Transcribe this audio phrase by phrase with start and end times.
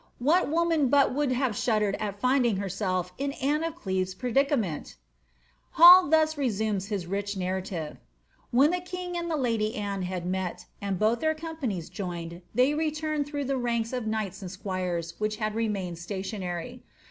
[0.17, 4.95] What woman but would have shuddered at iiuding herself in Anne of Cleves' predi cament?
[5.73, 7.97] Hall thus resumes his rich narrative:^^
[8.49, 12.73] When the king and the lady Anne had met, and both their companies joined, they
[12.73, 16.81] returned through the ranks of knights and squires which had remained stationary.